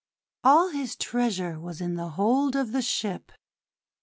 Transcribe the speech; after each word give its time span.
All 0.43 0.69
his 0.69 0.95
treasure 0.95 1.59
was 1.59 1.79
in 1.79 1.93
the 1.93 2.09
hold 2.09 2.55
of 2.55 2.71
the 2.71 2.81
ship. 2.81 3.31